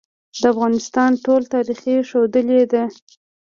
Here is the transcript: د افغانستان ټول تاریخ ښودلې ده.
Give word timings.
د 0.41 0.43
افغانستان 0.53 1.11
ټول 1.23 1.41
تاریخ 1.53 1.79
ښودلې 2.09 2.63
ده. 2.71 2.83